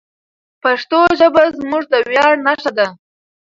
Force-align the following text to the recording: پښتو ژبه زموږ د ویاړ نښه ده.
پښتو 0.63 0.99
ژبه 1.19 1.43
زموږ 1.59 1.83
د 1.91 1.93
ویاړ 2.09 2.33
نښه 2.45 2.71
ده. 2.77 2.87